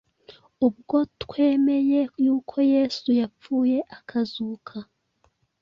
Ubwo 0.67 0.97
twemeye 1.21 1.99
yuko 2.25 2.55
Yesu 2.73 3.07
yapfuye, 3.19 3.77
akazuka, 3.97 4.75